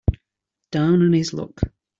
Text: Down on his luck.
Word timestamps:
Down 0.71 1.03
on 1.03 1.13
his 1.13 1.31
luck. 1.31 1.61